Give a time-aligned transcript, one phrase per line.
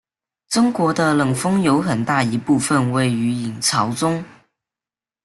[0.49, 4.25] 中国的冷锋有很大一部分位于隐槽中。